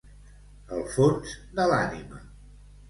[0.77, 2.25] El fons de l'ànima.